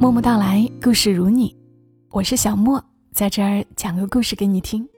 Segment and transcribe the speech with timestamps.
[0.00, 1.54] 默默到来，故事如你，
[2.08, 2.82] 我是小莫，
[3.12, 4.88] 在这儿讲个故事给你听。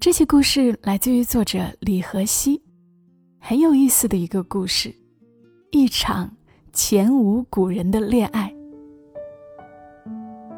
[0.00, 2.60] 这些故事来自于作者李和熙，
[3.38, 4.92] 很有意思的一个故事，
[5.70, 6.28] 一场
[6.72, 8.52] 前无古人的恋爱。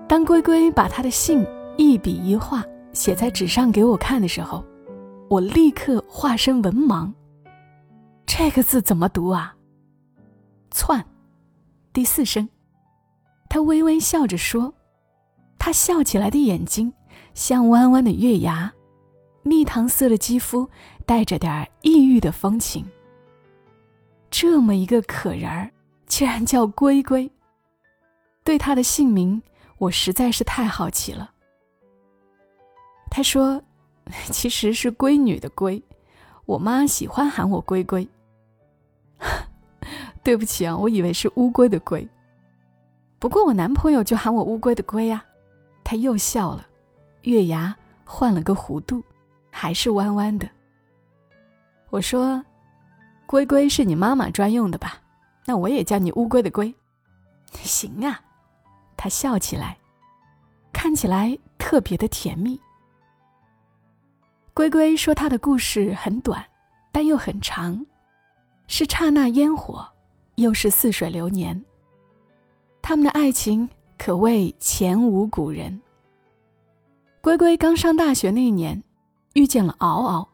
[0.08, 2.64] 当龟龟把他的信一笔一画
[2.94, 4.64] 写在纸上给我看的时候，
[5.28, 7.12] 我立刻化身文盲。
[8.24, 9.54] 这个字怎么读啊？
[10.70, 11.04] 窜，
[11.92, 12.48] 第四声。
[13.54, 14.74] 他微微笑着说
[15.60, 16.92] ：“他笑起来的眼睛
[17.34, 18.72] 像弯弯的月牙。”
[19.44, 20.68] 蜜糖色的肌肤
[21.06, 22.84] 带着点异域的风情。
[24.28, 25.70] 这么一个可人儿，
[26.08, 27.30] 竟然叫龟龟。
[28.42, 29.40] 对他的姓名，
[29.78, 31.30] 我实在是太好奇了。
[33.08, 33.62] 他说
[34.32, 35.80] ：“其实是闺女的闺，
[36.44, 38.04] 我妈喜欢喊我龟龟。
[40.24, 42.04] ”对不起啊，我以为是乌龟的龟。
[43.24, 45.24] 不过我男朋友就喊我乌龟的龟呀。
[45.82, 46.66] 他又笑了，
[47.22, 49.02] 月牙换了个弧度。
[49.50, 50.46] 还是弯弯的。
[51.88, 52.44] 我说
[53.24, 55.00] ：“龟龟是你妈妈专用的吧？
[55.46, 56.74] 那我也叫你乌龟的龟。”
[57.62, 58.20] 行啊，
[58.94, 59.78] 他笑起来，
[60.70, 62.60] 看起来特别的甜蜜。
[64.52, 66.44] 龟龟说：“他的故事很短，
[66.92, 67.86] 但又很长，
[68.66, 69.88] 是刹那烟火，
[70.34, 71.64] 又是似水流年。
[72.86, 75.80] 他们的爱情可谓前无古人。”
[77.22, 78.82] 龟龟刚上大学那一年。
[79.34, 80.28] 遇见了敖敖，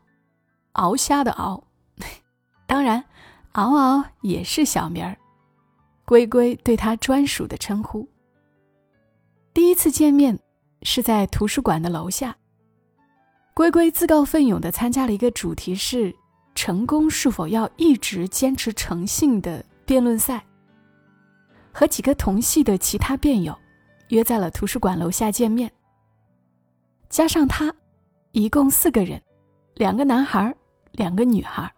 [0.73, 1.65] 敖虾的敖，
[2.69, 3.03] 当然，
[3.53, 5.17] 敖敖也是小名儿，
[6.05, 8.06] 龟龟对他专属的称呼。
[9.55, 10.39] 第一次见面
[10.83, 12.37] 是在图书馆的楼下，
[13.55, 16.15] 龟龟自告奋勇的参加了一个主题是
[16.55, 20.45] “成功是否要一直坚持诚信”的辩论赛，
[21.73, 23.57] 和几个同系的其他辩友
[24.09, 25.71] 约在了图书馆楼下见面，
[27.09, 27.75] 加上他。
[28.33, 29.21] 一共四个人，
[29.75, 30.55] 两个男孩，
[30.93, 31.69] 两个女孩。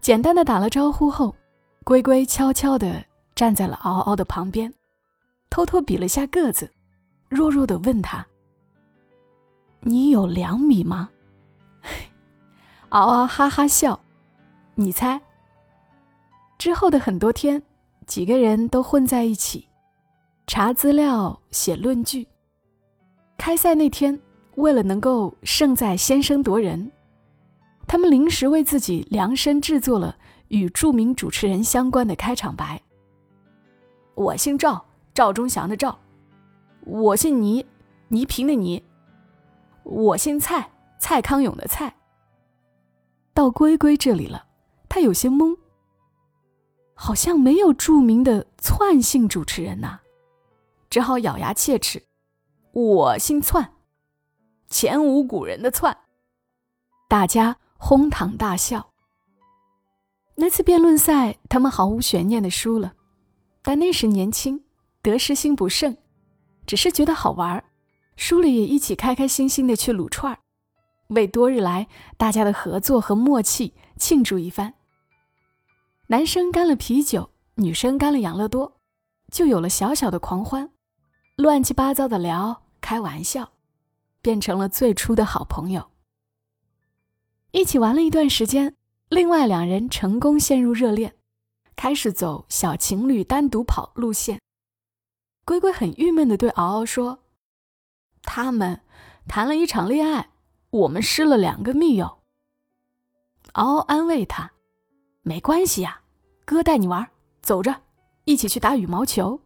[0.00, 1.36] 简单的打了招呼后，
[1.84, 4.72] 龟龟悄悄地站在了嗷嗷的旁边，
[5.50, 6.72] 偷偷比了下个子，
[7.28, 8.26] 弱弱地问他
[9.80, 11.10] ：“你有两米吗？”
[12.88, 14.00] 嗷嗷哈哈笑，
[14.76, 15.20] 你猜？
[16.56, 17.62] 之后的很多天，
[18.06, 19.68] 几个人都混在一起，
[20.46, 22.26] 查资料、写论据。
[23.36, 24.18] 开赛那天。
[24.56, 26.90] 为了能够胜在先声夺人，
[27.86, 30.16] 他们临时为自己量身制作了
[30.48, 32.80] 与著名主持人相关的开场白。
[34.14, 35.94] 我姓赵，赵忠祥的赵；
[36.86, 37.66] 我姓倪，
[38.08, 38.82] 倪萍的倪；
[39.82, 41.94] 我姓蔡，蔡康永的蔡。
[43.34, 44.46] 到龟龟这里了，
[44.88, 45.54] 他有些懵，
[46.98, 50.00] 好像没有著名的窜姓主持人呐，
[50.88, 52.02] 只好咬牙切齿
[52.72, 53.74] ：“我姓窜。”
[54.68, 55.96] 前无古人的窜，
[57.06, 58.92] 大家哄堂大笑。
[60.36, 62.94] 那次辩论赛，他们毫无悬念的输了，
[63.62, 64.64] 但那时年轻，
[65.02, 65.96] 得失心不盛，
[66.66, 67.64] 只是觉得好玩儿
[68.16, 70.38] 输了也一起开开心心的去撸串儿，
[71.08, 71.86] 为多日来
[72.16, 74.74] 大家的合作和默契庆祝一番。
[76.08, 78.80] 男生干了啤酒，女生干了养乐多，
[79.30, 80.70] 就有了小小的狂欢，
[81.36, 83.52] 乱七八糟的聊，开玩笑。
[84.22, 85.92] 变成了最初的好朋友，
[87.52, 88.74] 一起玩了一段时间。
[89.08, 91.14] 另外两人成功陷入热恋，
[91.76, 94.40] 开始走小情侣单独跑路线。
[95.44, 97.20] 龟龟很郁闷的对敖敖说
[98.24, 98.80] ：“他们
[99.28, 100.30] 谈了一场恋爱，
[100.70, 102.18] 我们失了两个密友。”
[103.54, 104.50] 敖敖安慰他
[105.28, 106.02] ：“没关系呀，
[106.44, 107.04] 哥带你玩，
[107.42, 107.74] 走着，
[108.26, 109.40] 一起去打羽毛球。”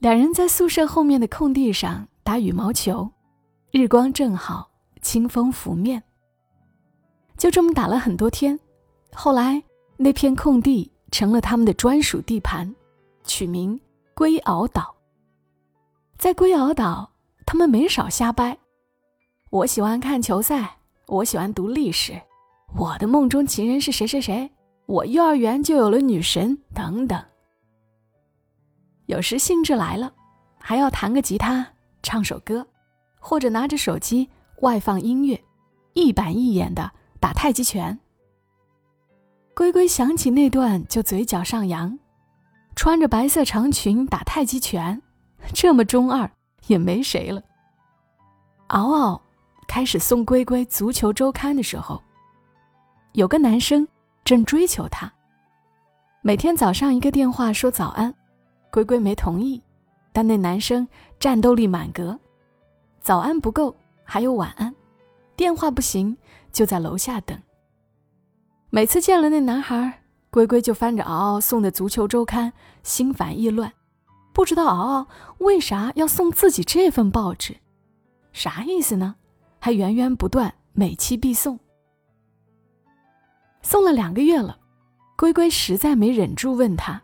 [0.00, 3.10] 两人在宿舍后面的空地上打羽毛球。
[3.70, 4.68] 日光正好，
[5.00, 6.02] 清风拂面。
[7.38, 8.60] 就这么打了很多天，
[9.14, 9.62] 后来
[9.96, 12.76] 那片空地成了他们的专属地盘，
[13.24, 13.80] 取名
[14.12, 14.94] 龟鳌岛。
[16.18, 17.10] 在龟鳌岛，
[17.46, 18.58] 他们没少瞎掰。
[19.48, 20.76] 我喜欢看球赛，
[21.06, 22.20] 我喜欢读历史，
[22.76, 24.50] 我的梦中情人是谁谁谁，
[24.86, 27.22] 我幼儿园就有了女神等等。
[29.06, 30.12] 有时兴致来了，
[30.58, 31.66] 还要弹个吉他，
[32.02, 32.66] 唱首歌。
[33.20, 34.28] 或者拿着手机
[34.60, 35.42] 外放音乐，
[35.92, 37.98] 一板一眼的打太极拳。
[39.54, 41.98] 龟龟想起那段就嘴角上扬，
[42.76, 45.02] 穿着白色长裙打太极拳，
[45.52, 46.30] 这么中二
[46.68, 47.42] 也没谁了。
[48.68, 49.20] 嗷嗷
[49.66, 52.00] 开始送龟龟足球周刊的时候，
[53.12, 53.86] 有个男生
[54.24, 55.10] 正追求她，
[56.22, 58.14] 每天早上一个电话说早安，
[58.70, 59.62] 龟龟没同意，
[60.12, 60.86] 但那男生
[61.18, 62.18] 战斗力满格，
[63.00, 63.74] 早安不够，
[64.04, 64.74] 还有晚安，
[65.34, 66.16] 电话不行，
[66.52, 67.40] 就在楼下等。
[68.70, 72.52] 每次见了那男孩，龟龟就翻着敖敖送的足球周刊，
[72.82, 73.72] 心烦意乱，
[74.34, 75.08] 不知道敖敖
[75.38, 77.56] 为啥要送自己这份报纸，
[78.32, 79.16] 啥意思呢？
[79.58, 81.58] 还源源不断，每期必送。
[83.62, 84.58] 送了两个月了，
[85.16, 87.00] 龟龟实在没忍住问他。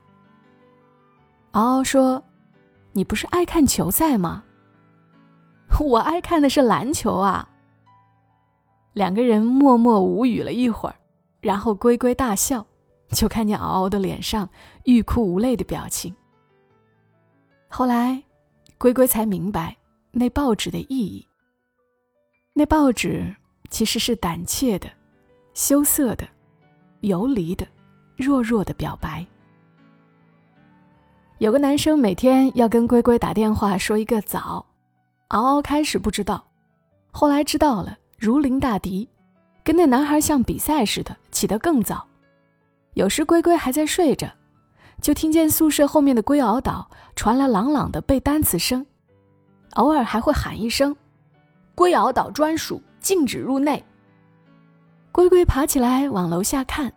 [1.52, 2.22] 敖敖说
[2.92, 4.44] ：“你不是爱看球赛吗？”
[5.80, 7.48] 我爱看的是篮球啊。
[8.92, 10.94] 两个人默默无语了一会儿，
[11.40, 12.64] 然后龟龟大笑，
[13.08, 14.48] 就看见敖敖的脸上
[14.84, 16.14] 欲哭无泪的表情。
[17.68, 18.22] 后来，
[18.78, 19.76] 龟龟才明白
[20.12, 21.26] 那报纸的意义。
[22.52, 23.34] 那报纸
[23.68, 24.88] 其实是胆怯的、
[25.54, 26.28] 羞涩的、
[27.04, 27.66] 游离的、
[28.16, 29.24] 弱弱的表白。
[31.38, 34.64] 有个男生每天要跟龟龟打电话说一个早，
[35.28, 36.44] 嗷嗷开始不知道，
[37.10, 39.08] 后来知道了，如临大敌，
[39.62, 42.06] 跟那男孩像比赛似的，起得更早。
[42.94, 44.30] 有时龟龟还在睡着，
[45.02, 48.86] 就听见宿舍后面的龟嗷岛传来朗朗的背单词声，
[49.74, 50.96] 偶尔还会喊一声。
[51.74, 53.84] 龟熬岛专属，禁止入内。
[55.14, 56.92] 龟龟爬起来往楼下看，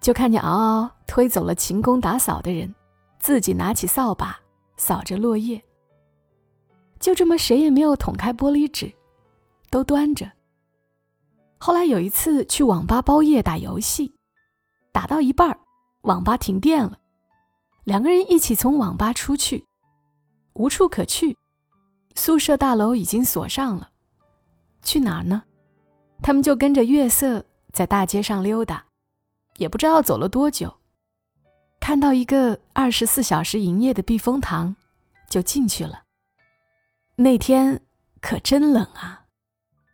[0.00, 2.74] 就看见嗷嗷推走了勤工打扫的人，
[3.20, 4.36] 自己拿起扫把
[4.76, 5.62] 扫着落叶。
[6.98, 8.92] 就这么，谁也没有捅开玻璃纸，
[9.70, 10.28] 都端着。
[11.58, 14.12] 后来有一次去网吧包夜打游戏，
[14.90, 15.56] 打到一半，
[16.00, 16.98] 网吧停电了，
[17.84, 19.64] 两个人一起从网吧出去，
[20.54, 21.38] 无处可去，
[22.16, 23.90] 宿舍大楼已经锁上了。
[24.82, 25.44] 去哪儿呢？
[26.20, 28.86] 他们就跟着月色在大街上溜达，
[29.56, 30.78] 也不知道走了多久，
[31.80, 34.76] 看到一个二十四小时营业的避风塘，
[35.28, 36.04] 就进去了。
[37.16, 37.82] 那天
[38.20, 39.26] 可真冷啊！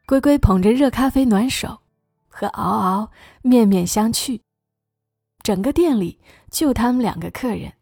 [0.06, 1.81] 龟龟捧着热咖啡暖手，
[2.28, 3.11] 和嗷嗷
[3.43, 4.40] 面面相觑。
[5.43, 6.20] 整个店里
[6.50, 7.75] 就他们两个客人，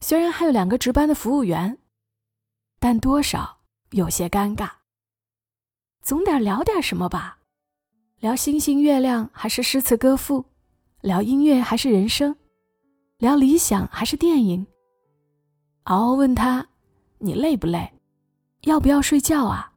[0.00, 1.78] 虽然还有两个值班的服务员，
[2.78, 3.60] 但多少
[3.90, 4.70] 有些尴尬。
[6.02, 7.37] 总得聊点什么吧，
[8.20, 10.44] 聊星星月亮还是诗词歌赋，
[11.02, 12.34] 聊音乐还是人生，
[13.18, 14.66] 聊理想还是电影。
[15.84, 16.66] 嗷嗷问他
[17.18, 17.92] ：“你累不累？
[18.62, 19.72] 要不要睡觉啊？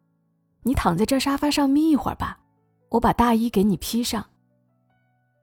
[0.63, 2.39] 你躺在这沙发上眯一会儿吧，
[2.89, 4.25] 我把大衣给你披上。”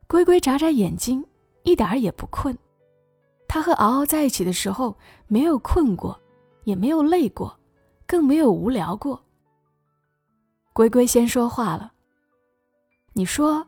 [0.08, 1.24] 龟龟眨眨眼睛，
[1.62, 2.58] 一点儿也不困。
[3.46, 4.98] 他和嗷嗷在一起的时候，
[5.28, 6.20] 没有困过，
[6.64, 7.56] 也没有累过，
[8.08, 9.24] 更没有无聊过。
[10.72, 11.92] 龟龟先说话了。
[13.18, 13.66] 你说，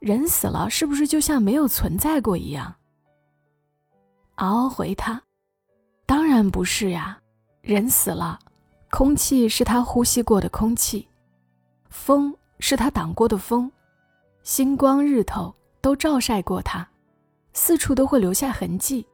[0.00, 2.74] 人死了是不是就像没有存在过一样？
[4.34, 5.22] 嗷回他
[6.04, 7.16] ：“当然不是呀，
[7.60, 8.40] 人死了，
[8.90, 11.06] 空气是他呼吸过的空气，
[11.90, 13.70] 风是他挡过的风，
[14.42, 16.84] 星光日头都照晒过他，
[17.52, 19.06] 四处都会留下痕迹，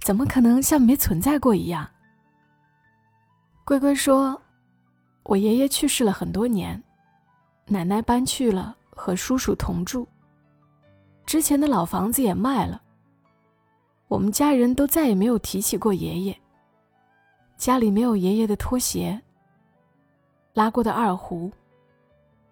[0.00, 1.86] 怎么可能像没存在过一样？”
[3.66, 4.40] 龟龟说。
[5.24, 6.82] 我爷爷去世了很多年，
[7.66, 10.08] 奶奶搬去了和叔叔同住。
[11.24, 12.82] 之前的老房子也卖了。
[14.08, 16.40] 我们家人都再也没有提起过爷爷。
[17.56, 19.20] 家里没有爷爷的拖鞋、
[20.52, 21.50] 拉过的二胡，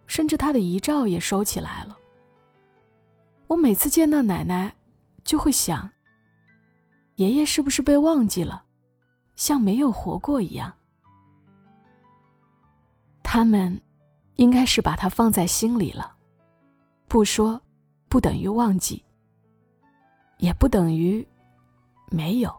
[0.07, 1.97] 甚至他的遗照也收起来了。
[3.47, 4.75] 我每次见到奶奶，
[5.23, 5.91] 就会想：
[7.17, 8.65] 爷爷是不是被忘记了，
[9.37, 10.73] 像没有活过一样？
[13.23, 13.81] 他们，
[14.37, 16.14] 应该是把他放在心里了，
[17.15, 17.63] 不说，
[18.09, 19.01] 不等于忘记，
[20.39, 21.25] 也不等于
[22.11, 22.51] 没有。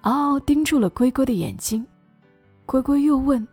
[0.00, 1.86] 嗷嗷盯住了龟龟的眼睛，
[2.66, 3.46] 龟龟又问：“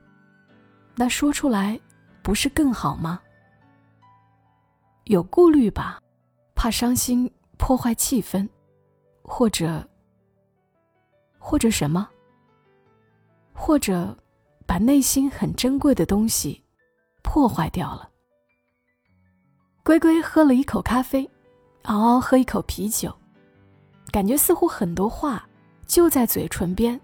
[0.97, 1.79] 那说出来，
[2.23, 3.21] 不是更好吗？”
[5.05, 6.01] 有顾虑吧，
[6.55, 8.49] 怕伤心破坏气氛，
[9.21, 9.87] 或者，
[11.37, 12.09] 或者什么，
[13.53, 14.17] 或者。
[14.65, 16.63] 把内心很珍贵的东西
[17.21, 18.08] 破坏掉了。
[19.89, 21.27] 龟龟喝了一口咖啡，
[21.85, 23.11] 嗷嗷喝一口啤酒，
[24.11, 25.49] 感觉似乎很多话
[25.87, 27.01] 就在嘴唇边，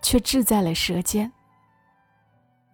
[0.00, 1.32] 却滞在了舌尖。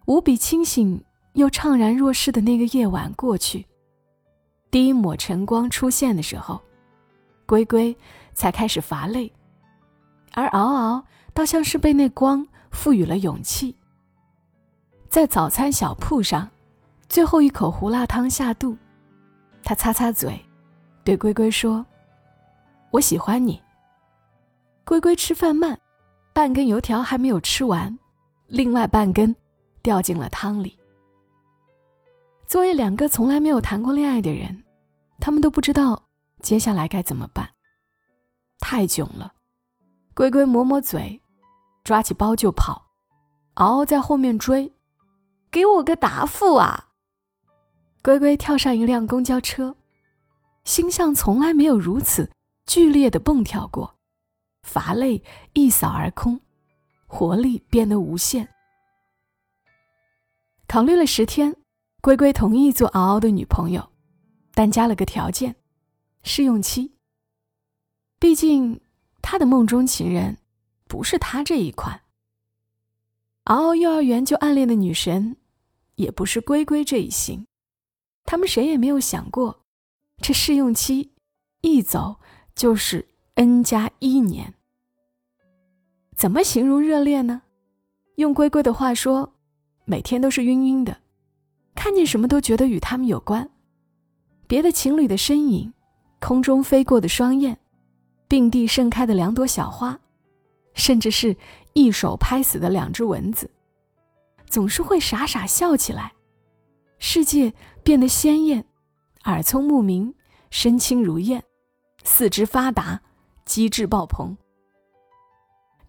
[0.05, 3.65] 无比清醒又怅然若失的那个夜晚过去，
[4.69, 6.61] 第一抹晨光出现的时候，
[7.47, 7.97] 龟龟
[8.35, 9.33] 才开始乏累，
[10.33, 13.75] 而嗷嗷倒像是被那光赋予了勇气。
[15.09, 16.47] 在早餐小铺上，
[17.09, 18.77] 最后一口胡辣汤下肚，
[19.67, 20.39] 他擦擦嘴，
[21.03, 21.85] 对龟龟说
[22.89, 23.61] ：“我喜欢你。”
[24.87, 25.77] 龟龟吃饭慢，
[26.31, 27.99] 半根油条还没有吃完，
[28.47, 29.35] 另外半根
[29.81, 30.79] 掉进了汤里。
[32.45, 34.63] 作为两个从来没有谈过恋爱的人，
[35.19, 36.01] 他们都不知道
[36.41, 37.49] 接下来该怎么办。
[38.59, 39.33] 太囧了，
[40.13, 41.21] 龟龟抹抹嘴，
[41.83, 42.81] 抓起包就跑，
[43.55, 44.73] 嗷嗷在后面追，
[45.51, 46.86] 给我个答复啊！
[48.07, 49.75] 龟龟跳上一辆公交车，
[50.63, 52.31] 心象从来没有如此
[52.65, 53.97] 剧烈的蹦跳过，
[54.61, 55.21] 乏累
[55.51, 56.39] 一扫而空，
[57.05, 58.47] 活力变得无限。
[60.69, 61.53] 考虑了十天。
[61.99, 63.89] 龟龟同意做敖敖的女朋友，
[64.53, 65.57] 但加了个条件：
[66.23, 66.93] 试用期。
[68.19, 68.79] 毕竟
[69.21, 70.37] 他的梦中情人
[70.87, 71.99] 不是他这一款。
[73.43, 75.35] 敖敖幼儿园就暗恋的女神，
[75.95, 77.46] 也不是龟龟这一型。
[78.27, 79.61] 他们谁也没有想过，
[80.21, 81.13] 这试用期
[81.61, 82.17] 一走
[82.53, 84.53] 就是 n 加一年。
[86.13, 87.43] 怎么形容热恋呢？
[88.15, 89.33] 用龟龟的话说，
[89.85, 90.97] 每天都是晕晕的。
[91.73, 93.49] 看见什么都觉得与他们有关，
[94.45, 95.73] 别的情侣的身影，
[96.19, 97.57] 空中飞过的双燕，
[98.27, 99.97] 并蒂盛开的两朵小花，
[100.73, 101.37] 甚至是
[101.71, 103.49] 一手拍死的两只蚊子，
[104.47, 106.11] 总是会傻傻笑起来，
[106.97, 107.53] 世界
[107.87, 108.65] 变得鲜艳，
[109.23, 110.13] 耳聪目明，
[110.49, 111.41] 身轻如燕，
[112.03, 112.99] 四肢发达，
[113.45, 114.37] 机智爆棚。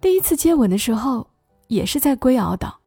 [0.00, 1.28] 第一次接吻的时候，
[1.66, 2.78] 也是在龟鳌岛，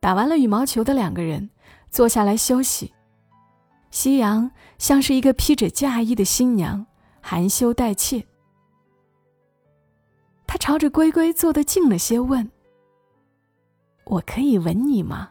[0.00, 1.48] 打完了羽毛球的两个人。
[1.88, 2.92] 坐下来休息。
[3.90, 6.86] 夕阳像是一个披着嫁衣的新娘，
[7.22, 8.22] 含羞带怯。
[10.46, 12.50] 他朝着龟龟坐得近了些，问
[14.04, 15.30] ：“我可以吻你吗？”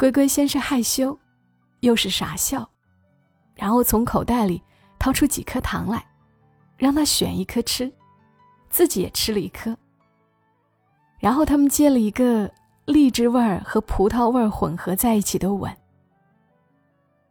[0.00, 1.18] 龟龟先是害羞，
[1.80, 2.66] 又是傻笑，
[3.54, 4.62] 然后从口袋里
[4.98, 6.02] 掏出几颗糖来，
[6.78, 7.92] 让他选一颗吃，
[8.70, 9.76] 自己也吃了一颗。
[11.18, 12.50] 然后他们接了一个。
[12.86, 15.72] 荔枝味儿和葡萄味儿混合在一起的吻，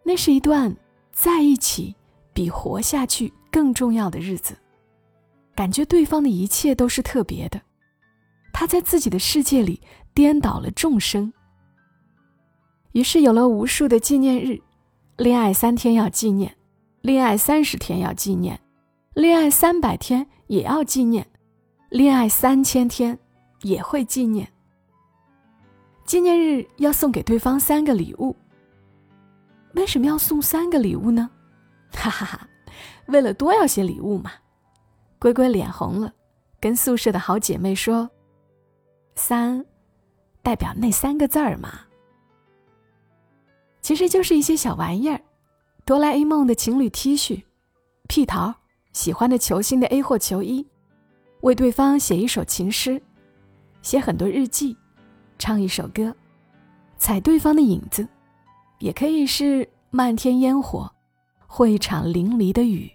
[0.04, 0.74] 那是一段
[1.12, 1.94] 在一起
[2.32, 4.56] 比活下去更重要的日子。
[5.54, 7.60] 感觉对方的一切都是特别的，
[8.54, 9.82] 他在自己的世界里
[10.14, 11.34] 颠倒了众生。
[12.94, 14.60] 于是有了无数的纪念日：
[15.18, 16.56] 恋爱三天要纪念，
[17.02, 18.60] 恋爱三十天要纪念，
[19.14, 21.28] 恋爱三百天也要纪念，
[21.90, 23.18] 恋爱三千天
[23.62, 24.52] 也会纪念。
[26.06, 28.36] 纪念日要送给对方三个礼物。
[29.76, 31.30] 为什么要送三个礼物呢？
[31.92, 32.50] 哈哈哈，
[33.08, 34.32] 为了多要些礼物嘛。
[35.20, 36.12] 龟龟脸红了，
[36.60, 38.10] 跟宿舍的好姐妹说
[39.14, 39.64] ：“三，
[40.42, 41.82] 代表那三个字儿嘛。
[43.90, 45.20] 其实就是一些小玩意儿，
[45.84, 47.42] 哆啦 A 梦的情侣 T 恤，
[48.08, 48.54] 屁桃
[48.94, 50.68] 喜欢的球星的 A 货球衣，
[51.42, 53.02] 为对方写一首情诗，
[53.82, 54.78] 写很多日记。”
[55.40, 56.16] 唱一首歌，
[57.00, 58.08] 踩对方的影子，
[58.78, 60.88] 也可以是漫天烟火，
[61.48, 62.92] 或一场淋漓的雨。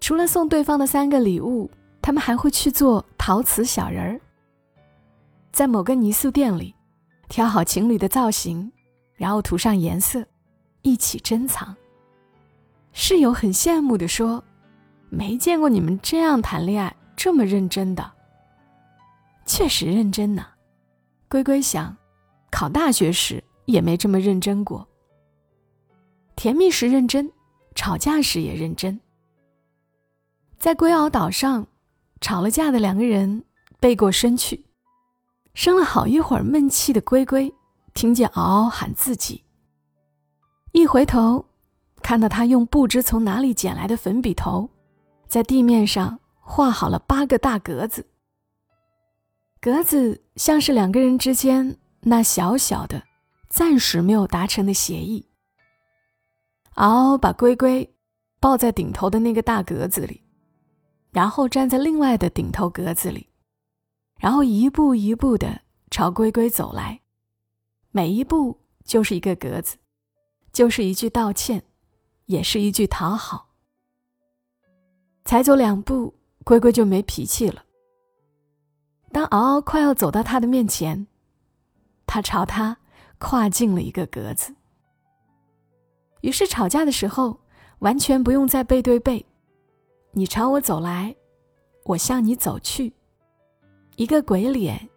[0.00, 1.70] 除了送对方的三个礼物，
[2.00, 4.20] 他们还会去做陶瓷小人儿，
[5.52, 6.74] 在某个泥塑店里，
[7.28, 8.72] 挑好情侣的造型，
[9.18, 10.24] 然后涂上颜色，
[10.80, 11.76] 一起珍藏。
[12.92, 14.42] 室友很羡慕地说
[15.10, 18.12] ：“没见过你们这样谈恋爱，这么认真的。”
[19.44, 20.46] 确实认真呢。
[21.28, 21.94] 龟龟想，
[22.50, 24.86] 考大学时也没这么认真过。
[26.36, 27.30] 甜蜜时认真，
[27.74, 28.98] 吵架时也认真。
[30.58, 31.66] 在龟鳌岛上，
[32.20, 33.44] 吵了架的两个人
[33.80, 34.64] 背过身去，
[35.54, 37.52] 生了好一会儿闷气的龟龟，
[37.98, 39.42] 听见嗷嗷喊自己。
[40.70, 41.44] 一回头，
[42.00, 44.70] 看到他用不知从哪里捡来的粉笔头，
[45.26, 48.06] 在地面上画好了八个大格子。
[49.60, 53.02] 格子像是两个人之间那小小的、
[53.48, 55.28] 暂时没有达成的协议。
[56.74, 57.92] 嗷嗷把龟龟
[58.38, 60.22] 抱在顶头的那个大格子里，
[61.10, 63.28] 然后站在另外的顶头格子里，
[64.20, 67.00] 然后一步一步的朝龟龟走来，
[67.98, 69.76] 每一步就是一个格子，
[70.52, 71.64] 就是一句道歉，
[72.26, 73.48] 也是一句讨好。
[75.24, 76.14] 才走两步，
[76.44, 77.64] 龟龟就没脾气了。
[79.10, 81.08] 当敖敖快要走到他的面前，
[82.06, 82.76] 他朝他
[83.18, 84.54] 跨进了一个格子。
[86.20, 87.40] 于是吵架的时候，
[87.80, 89.26] 完全不用再背对背，
[90.12, 91.16] 你朝我走来，
[91.82, 92.92] 我向你走去，
[93.96, 94.88] 一个鬼脸，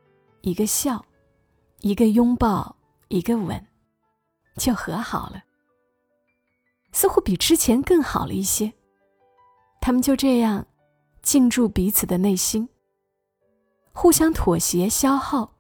[0.42, 1.04] 一个笑，
[1.80, 2.76] 一个拥抱，
[3.12, 3.68] 一个吻，
[4.56, 5.44] 就和好了。
[6.94, 8.72] 似乎比之前更好了一些。
[9.82, 10.66] 他们就这样，
[11.22, 12.70] 进驻彼此的内心，
[13.92, 15.56] 互相妥协消耗，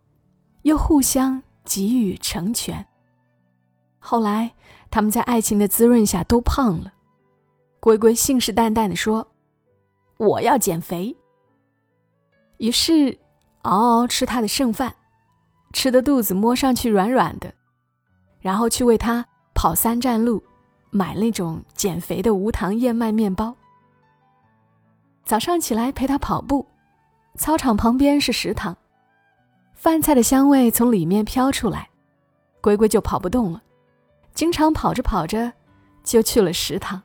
[0.61, 2.87] 又互相给予成全。
[3.99, 4.55] 后来，
[4.89, 6.93] 他们在爱情的滋润下都胖了。
[7.81, 9.27] 龟龟信誓旦旦地说
[10.17, 11.17] ：“我要减肥。”
[12.57, 13.19] 于是，
[13.63, 14.95] 嗷嗷吃他的剩饭，
[15.73, 17.53] 吃的肚子摸上去软软的，
[18.39, 20.43] 然后去为他跑三站路，
[20.89, 23.55] 买那种减肥的无糖燕麦面包。
[25.23, 26.65] 早上起来陪他跑步，
[27.37, 28.75] 操场旁边是食堂，
[29.73, 31.89] 饭菜的香味从里面飘出来，
[32.59, 33.61] 龟龟就跑不动了，
[34.33, 35.53] 经常跑着跑着
[36.03, 37.01] 就去了食堂。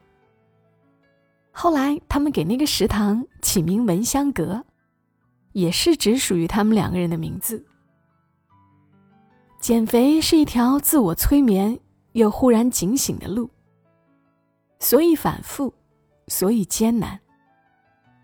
[1.53, 4.65] 后来他们给那个食堂起名“闻香阁”，
[5.53, 7.65] 也是只属于他们两个人的名字。
[9.67, 11.77] 减肥是一条自我催眠
[12.13, 13.51] 又忽然警醒的路，
[14.79, 15.75] 所以反复，
[16.29, 17.19] 所以艰难。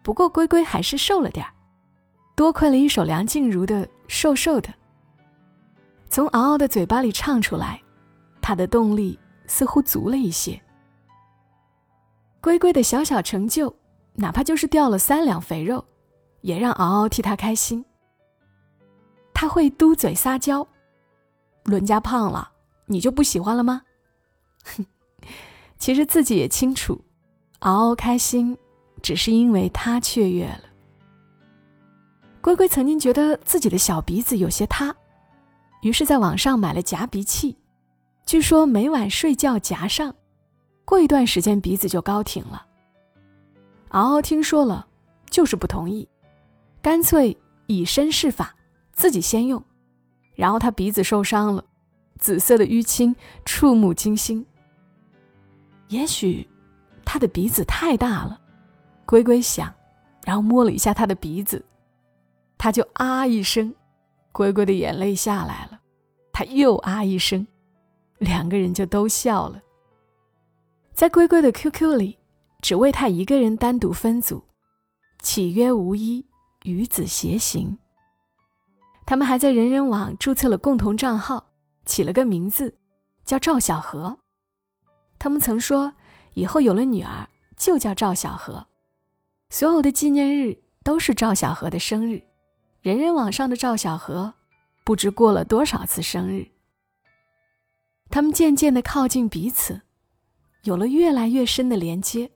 [0.04, 1.52] 不过龟龟还是瘦了点儿，
[2.36, 4.68] 多亏了一首梁静茹的《瘦瘦的》，
[6.08, 7.82] 从嗷嗷的嘴巴里唱出来，
[8.40, 9.18] 他的动力
[9.48, 10.62] 似乎足了一些。
[12.40, 13.74] 龟龟的小小成就，
[14.14, 15.84] 哪怕就是掉了三两肥肉，
[16.42, 17.84] 也让嗷嗷替他开心。
[19.34, 20.64] 他会嘟嘴撒娇
[21.64, 22.52] ：“伦家胖了，
[22.86, 23.82] 你就不喜欢了吗？”
[24.64, 24.86] 哼，
[25.78, 27.04] 其实自己也清楚，
[27.60, 28.56] 嗷嗷开心。
[29.00, 30.62] 只是因为他雀跃了。
[32.40, 34.94] 龟龟曾经觉得自己的小鼻子有些塌，
[35.80, 37.56] 于是在网上买了夹鼻器，
[38.24, 40.14] 据说每晚睡觉夹上，
[40.84, 42.64] 过一段时间鼻子就高挺了。
[43.88, 44.86] 嗷嗷听说了，
[45.28, 46.08] 就是不同意，
[46.80, 48.54] 干脆以身试法，
[48.92, 49.60] 自己先用，
[50.34, 51.64] 然后他鼻子受伤了，
[52.18, 54.46] 紫色的淤青触目惊心。
[55.88, 56.48] 也许
[57.04, 58.40] 他的鼻子太大了。
[59.04, 59.72] 龟龟想，
[60.24, 61.62] 然后摸了一下他的鼻子，
[62.56, 63.74] 他就啊一声，
[64.30, 65.80] 龟龟的眼泪下来了，
[66.32, 67.46] 他又啊一声，
[68.18, 69.60] 两个人就都笑了。
[70.94, 72.18] 在龟龟的 QQ 里，
[72.62, 74.42] 只为他一个人单独分组，
[75.20, 76.24] 岂曰无衣，
[76.62, 77.76] 与子偕行。
[79.04, 81.52] 他们还在人人网注册了共同账号，
[81.84, 82.78] 起了个名字，
[83.24, 84.18] 叫赵小河。
[85.18, 85.94] 他们曾说，
[86.34, 88.66] 以后有了女儿就叫赵小河。
[89.50, 92.22] 所有的纪念日都是赵小河的生日，
[92.80, 94.34] 人人网上的赵小河
[94.84, 96.48] 不知过了多少次生日。
[98.08, 99.82] 他们渐渐的靠近彼此，
[100.62, 102.30] 有了越来越深的连接，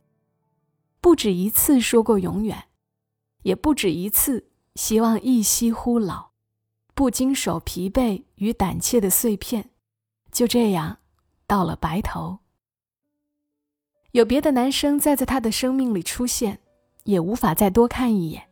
[1.00, 2.64] 不止一次说过永远，
[3.42, 6.25] 也不止一次希望一夕忽老，
[6.96, 9.70] 不经手疲惫与胆怯的碎片，
[10.32, 10.98] 就这样
[11.46, 12.40] 到了白头。
[14.10, 16.58] 有别的男生再在他的生命里出现。
[17.06, 18.48] 也无法再多看一眼，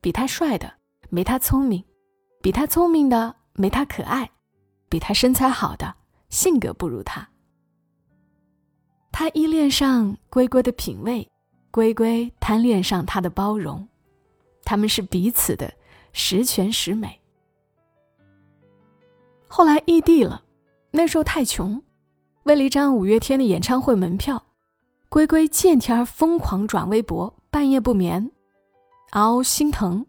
[0.00, 0.72] 比他帅的
[1.10, 1.84] 没他聪明，
[2.40, 4.30] 比他聪明的没他可爱，
[4.88, 5.94] 比他身材好的
[6.30, 7.28] 性格不如他。
[9.12, 11.30] 他依恋上龟龟的品味，
[11.70, 13.86] 龟龟贪恋上他的包容，
[14.64, 15.70] 他们是彼此的
[16.14, 17.20] 十全十美。
[19.56, 20.42] 后来异地了，
[20.90, 21.80] 那时候太穷，
[22.42, 24.46] 为了一张五月天的演唱会门票，
[25.08, 27.32] 龟龟见天儿疯狂转微博。
[27.52, 28.32] 半夜不眠，
[29.12, 30.06] 嗷心疼，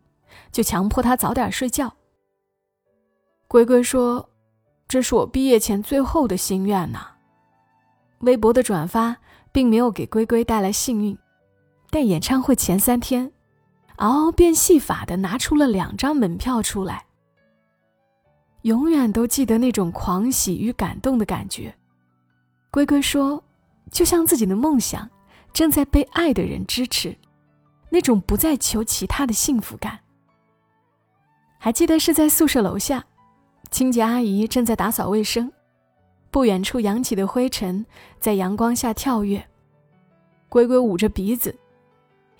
[0.51, 1.93] 就强迫他早点睡觉。
[3.47, 4.31] 龟龟说
[4.89, 7.09] ：“这是我毕业前最后的心愿呐。”
[8.21, 9.17] 微博的转发
[9.51, 11.15] 并没有给龟龟带来幸运，
[11.91, 13.31] 但演唱会前三天，
[13.97, 17.04] 嗷变戏法的拿出了两张门票出来。
[18.65, 21.73] 永远都记得那种狂喜与感动的感觉。
[22.71, 23.43] 龟龟说
[23.91, 25.07] ：“就像自己的梦想
[25.53, 27.15] 正在被爱的人支持。”
[27.91, 29.99] 那种不再求其他的幸福感。
[31.59, 33.05] 还记得是在宿舍楼下，
[33.69, 35.51] 清洁阿姨正在打扫卫生，
[36.31, 37.85] 不远处扬起的灰尘
[38.19, 39.47] 在阳光下跳跃。
[40.49, 41.55] 龟龟捂着鼻子，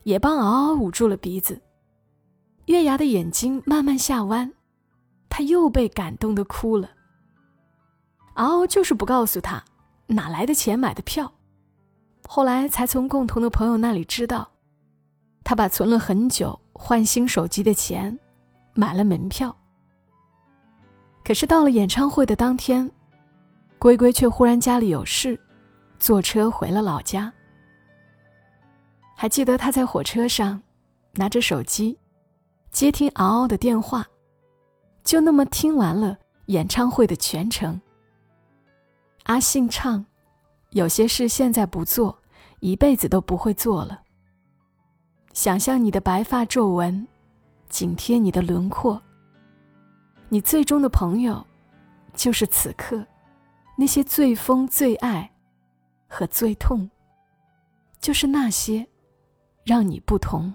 [0.04, 1.62] 也帮嗷嗷捂住了鼻子。
[2.66, 4.52] 月牙的眼睛慢慢下弯，
[5.38, 6.90] 他又被感动的哭了。
[8.36, 9.62] 嗷嗷就是不告诉他
[10.08, 11.30] 哪来的钱买的票，
[12.26, 14.50] 后来才从共同的朋友那里知道。
[15.44, 18.18] 他把存了很久换新手机的钱
[18.76, 19.54] 买了门票，
[21.22, 22.90] 可是到了演唱会的当天，
[23.78, 25.38] 龟龟却忽然家里有事，
[26.00, 27.30] 坐车回了老家。
[29.18, 30.64] 还记得他在火车上
[31.16, 32.00] 拿着手机
[32.72, 34.08] 接听嗷嗷的电话，
[35.06, 37.80] 就那么听完了演唱会的全程。
[39.24, 40.04] 阿信唱
[40.72, 42.18] ：“有些事现在不做，
[42.60, 44.02] 一辈子都不会做了。”
[45.32, 47.08] 想象你的白发皱纹，
[47.70, 49.00] 紧贴你的轮廓。
[50.28, 51.46] 你最终的朋友，
[52.16, 53.06] 就是此刻
[53.78, 55.32] 那些最疯、最爱
[56.08, 56.90] 和最痛，
[58.00, 58.88] 就是那些
[59.64, 60.52] 让你不同。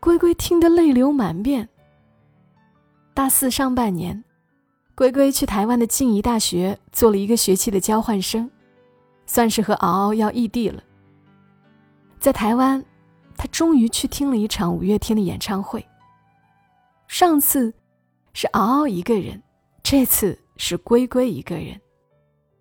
[0.00, 1.68] 龟龟听得泪流满面。
[3.16, 4.22] 大四上半年，
[4.94, 8.50] 龟龟去台湾的静宜大学做了一个学期的交换生，
[9.24, 10.82] 算是和敖敖要异地了。
[12.20, 12.84] 在台湾，
[13.34, 15.82] 他终于去听了一场五月天的演唱会。
[17.08, 17.72] 上次
[18.34, 19.42] 是敖敖一个人，
[19.82, 21.80] 这次是龟龟一个人，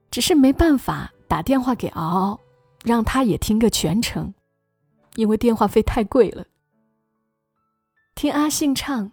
[0.09, 2.39] 只是没办法打电话给敖敖，
[2.85, 4.33] 让他也听个全程，
[5.15, 6.45] 因为电话费太贵了。
[8.15, 9.11] 听阿信唱，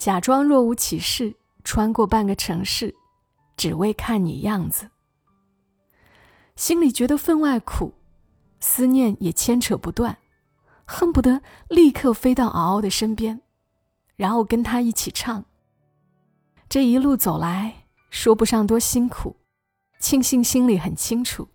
[0.00, 2.94] 假装若无其事，穿过半个城市，
[3.54, 4.90] 只为看你样子。
[6.56, 7.92] 心里觉得分外苦，
[8.60, 10.16] 思念也牵扯不断，
[10.86, 13.42] 恨不得立刻飞到敖敖的身边，
[14.16, 15.44] 然后跟他一起唱。
[16.66, 19.36] 这一路走来，说不上多辛苦，
[19.98, 21.48] 庆幸心里很清楚，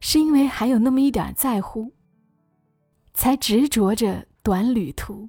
[0.00, 1.92] 是因为还有那么一点在乎，
[3.14, 5.28] 才执着着短旅途。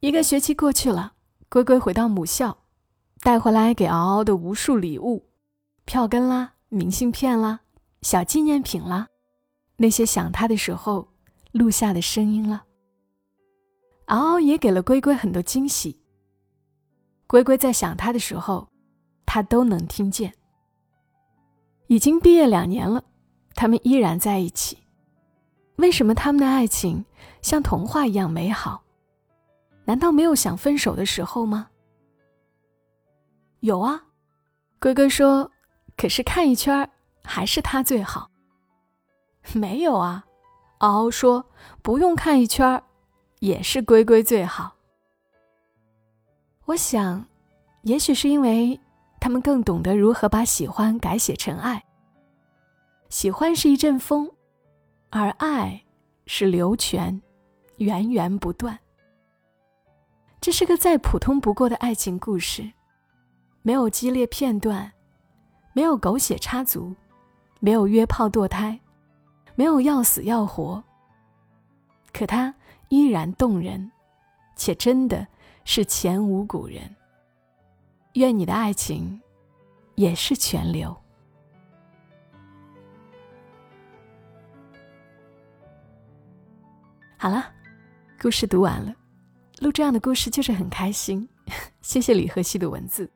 [0.00, 1.12] 一个学期过去了，
[1.50, 2.56] 龟龟回到母校，
[3.20, 5.26] 带回来给敖敖的无数礼物，
[5.84, 7.60] 票根啦、明信片啦、
[8.00, 9.08] 小纪念品啦，
[9.76, 11.06] 那些想他的时候
[11.52, 12.64] 录下的声音了。
[14.06, 16.00] 敖敖也给了龟龟很多惊喜。
[17.26, 18.68] 龟龟在想他的时候，
[19.26, 20.32] 他都能听见。
[21.88, 23.04] 已经毕业两年了，
[23.54, 24.78] 他们依然在一起。
[25.76, 27.04] 为什么他们的爱情
[27.42, 28.82] 像童话一样美好？
[29.84, 31.68] 难道没有想分手的时候吗？
[33.60, 34.02] 有啊，
[34.78, 35.50] 龟龟说
[35.96, 36.88] ：“可是看一圈
[37.22, 38.30] 还是他最好。”
[39.52, 40.24] 没有啊，
[40.78, 41.44] 嗷嗷说
[41.82, 42.82] ：“不用看一圈
[43.40, 44.76] 也是龟龟最好。”
[46.66, 47.26] 我想，
[47.82, 48.78] 也许是因为
[49.18, 51.84] 他们更懂得如何把喜欢改写成爱。
[53.08, 54.30] 喜欢是一阵风，
[55.10, 55.82] 而爱
[56.26, 57.20] 是流泉，
[57.78, 58.78] 源源不断。
[60.40, 62.72] 这是个再普通不过的爱情故事，
[63.60, 64.90] 没有激烈片段，
[65.74, 66.94] 没有狗血插足，
[67.60, 68.80] 没有约炮堕胎，
[69.54, 70.82] 没有要死要活。
[72.10, 72.54] 可它
[72.88, 73.92] 依然动人，
[74.56, 75.26] 且真的
[75.64, 76.96] 是前无古人。
[78.14, 79.20] 愿你的爱情
[79.94, 80.96] 也是泉流。
[87.18, 87.52] 好了，
[88.18, 88.94] 故事读完了。
[89.60, 91.28] 录这样的故事就是很开心，
[91.82, 93.10] 谢谢李和熙的文字。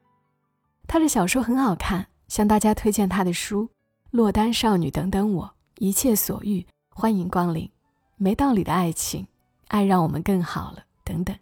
[0.86, 3.64] 他的小说很好看，向大家推荐他的书
[4.10, 5.46] 《落单少女等等我》，
[5.78, 7.68] 一切所欲，欢迎光临。
[8.16, 9.26] 没道理的爱情，
[9.68, 11.34] 爱让我们更好了，等等。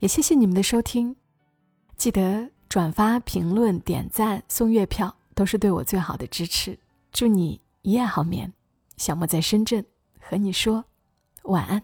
[0.00, 1.14] 也谢谢你们的收听，
[1.96, 6.76] 记得转发、评论、点赞、送月票，都是对我最好的支持。
[7.12, 8.52] 祝你一夜好眠，
[8.96, 9.86] 小莫在深圳
[10.20, 10.84] 和你说
[11.44, 11.80] 晚安。